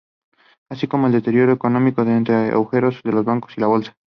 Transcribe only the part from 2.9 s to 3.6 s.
los bancos